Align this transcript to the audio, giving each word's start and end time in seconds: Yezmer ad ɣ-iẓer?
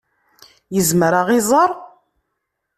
Yezmer 0.75 1.13
ad 1.21 1.25
ɣ-iẓer? 1.27 1.69